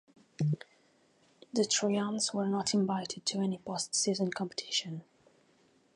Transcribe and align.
The 1.53 1.63
Trojans 1.63 2.33
were 2.33 2.47
not 2.47 2.73
invited 2.73 3.23
to 3.27 3.37
any 3.41 3.59
postseason 3.59 4.33
competition. 4.33 5.03